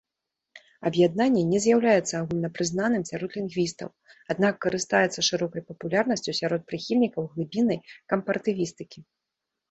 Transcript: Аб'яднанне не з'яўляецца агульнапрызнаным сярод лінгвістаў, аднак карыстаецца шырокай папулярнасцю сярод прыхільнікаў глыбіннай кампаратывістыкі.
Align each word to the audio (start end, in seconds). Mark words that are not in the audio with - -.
Аб'яднанне 0.89 1.41
не 1.49 1.57
з'яўляецца 1.65 2.13
агульнапрызнаным 2.19 3.03
сярод 3.09 3.31
лінгвістаў, 3.39 3.89
аднак 4.35 4.57
карыстаецца 4.65 5.19
шырокай 5.27 5.61
папулярнасцю 5.67 6.35
сярод 6.39 6.61
прыхільнікаў 6.71 7.27
глыбіннай 7.35 7.79
кампаратывістыкі. 8.15 8.99